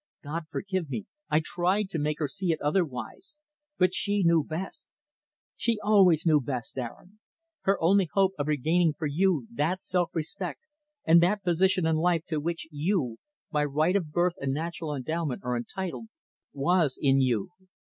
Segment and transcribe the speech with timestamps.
[0.23, 3.39] God forgive me I tried to make her see it otherwise
[3.77, 4.89] but she knew best.
[5.55, 7.19] She always knew best, Aaron.
[7.65, 10.61] Her only hope of regaining for you that self respect
[11.05, 13.17] and that position in life to which you
[13.51, 16.07] by right of birth and natural endowment are entitled,
[16.51, 17.51] was in you.